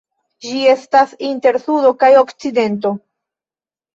[0.45, 2.95] Ĝi estas inter Sudo kaj Okcidento.